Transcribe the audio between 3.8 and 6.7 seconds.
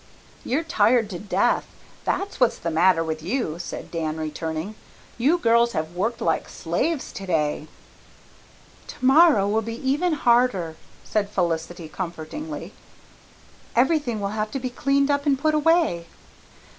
Dan, returning. "You girls have worked like